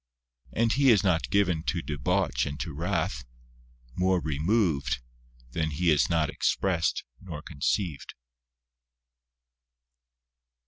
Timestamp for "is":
0.89-1.03, 5.91-6.09